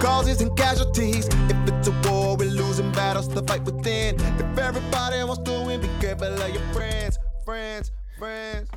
[0.00, 1.26] causes and casualties.
[1.26, 4.16] If it's a war, we're losing battles, fight within.
[4.16, 8.70] If everybody wants to win, be careful of your friends, friends, friends.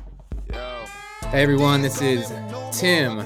[0.52, 0.84] Yo.
[1.30, 2.30] Hey everyone, this is
[2.70, 3.24] Tim.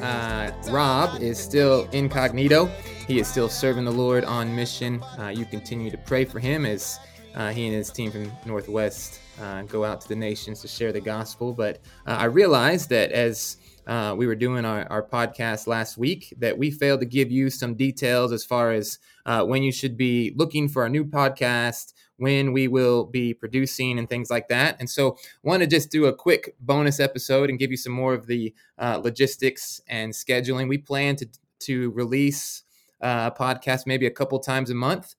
[0.00, 2.66] Uh, Rob is still incognito.
[3.08, 5.02] He is still serving the Lord on mission.
[5.18, 7.00] Uh, you continue to pray for him as
[7.34, 10.92] uh, he and his team from Northwest uh, go out to the nations to share
[10.92, 11.52] the gospel.
[11.52, 16.32] But uh, I realize that as uh, we were doing our, our podcast last week,
[16.38, 19.96] that we failed to give you some details as far as uh, when you should
[19.96, 24.76] be looking for a new podcast, when we will be producing, and things like that.
[24.78, 28.14] And so, want to just do a quick bonus episode and give you some more
[28.14, 30.68] of the uh, logistics and scheduling.
[30.68, 31.28] We plan to
[31.60, 32.62] to release
[33.00, 35.14] uh, a podcast maybe a couple times a month,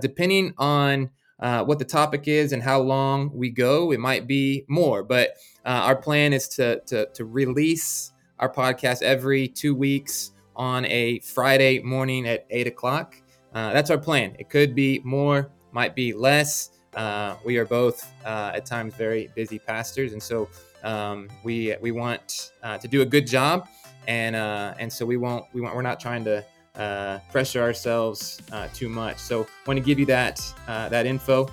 [0.00, 3.92] depending on uh, what the topic is and how long we go.
[3.92, 9.02] It might be more, but uh, our plan is to, to, to release our podcast
[9.02, 13.16] every two weeks on a Friday morning at eight o'clock.
[13.54, 14.36] Uh, that's our plan.
[14.38, 16.70] It could be more, might be less.
[16.94, 20.48] Uh, we are both uh, at times very busy pastors, and so
[20.82, 23.68] um, we we want uh, to do a good job,
[24.08, 26.44] and and so we won't we want we're not trying to
[26.76, 29.18] uh, pressure ourselves uh, too much.
[29.18, 31.48] So, I want to give you that uh, that info,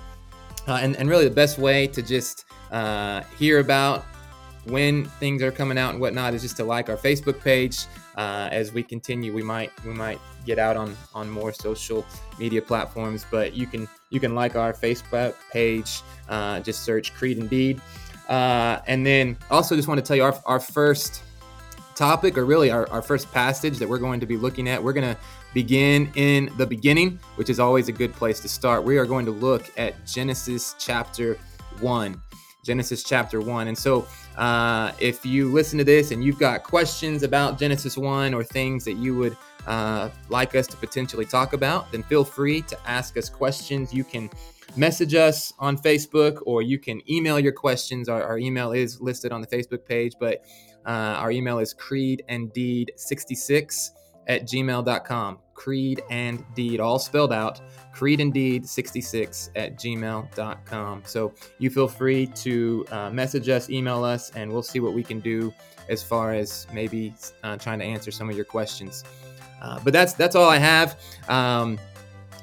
[0.66, 4.04] uh, and and really the best way to just uh, hear about
[4.66, 7.86] when things are coming out and whatnot is just to like our Facebook page.
[8.16, 12.04] Uh, as we continue, we might we might get out on on more social
[12.38, 16.00] media platforms, but you can you can like our Facebook page.
[16.64, 17.80] just search Creed and Deed,
[18.28, 21.22] Uh and then also just want to tell you our our first
[21.98, 24.92] topic, or really our, our first passage that we're going to be looking at, we're
[24.92, 25.20] going to
[25.52, 28.84] begin in the beginning, which is always a good place to start.
[28.84, 31.36] We are going to look at Genesis chapter
[31.80, 32.22] 1.
[32.64, 33.68] Genesis chapter 1.
[33.68, 38.32] And so, uh, if you listen to this and you've got questions about Genesis 1
[38.32, 39.36] or things that you would
[39.66, 43.92] uh, like us to potentially talk about, then feel free to ask us questions.
[43.92, 44.30] You can
[44.76, 48.08] message us on Facebook or you can email your questions.
[48.08, 50.44] Our, our email is listed on the Facebook page, but
[50.88, 53.90] uh, our email is creedanddeed66
[54.26, 55.38] at gmail.com.
[55.54, 57.60] Creed and Deed, all spelled out.
[57.92, 61.02] Creed and Deed66 at gmail.com.
[61.04, 65.02] So you feel free to uh, message us, email us, and we'll see what we
[65.02, 65.52] can do
[65.88, 69.04] as far as maybe uh, trying to answer some of your questions.
[69.60, 71.00] Uh, but that's that's all I have.
[71.28, 71.78] Um,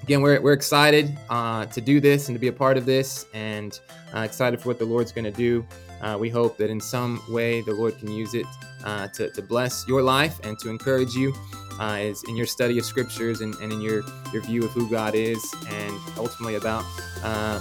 [0.03, 3.25] again, we're, we're excited uh, to do this and to be a part of this,
[3.33, 3.79] and
[4.13, 5.65] uh, excited for what the Lord's going to do.
[6.01, 8.45] Uh, we hope that in some way the Lord can use it
[8.83, 11.33] uh, to, to bless your life and to encourage you
[11.79, 15.15] uh, in your study of scriptures and, and in your, your view of who God
[15.15, 16.85] is and ultimately about
[17.23, 17.59] uh,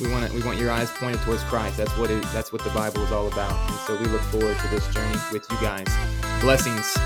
[0.00, 1.78] we want we want your eyes pointed towards Christ.
[1.78, 3.52] That's what it, that's what the Bible is all about.
[3.70, 5.86] And so we look forward to this journey with you guys.
[6.40, 6.96] Blessings.